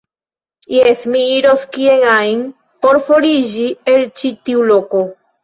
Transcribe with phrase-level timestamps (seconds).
[0.75, 2.41] Jes, mi iros kien ajn,
[2.87, 5.05] por foriĝi el ĉi tiu loko.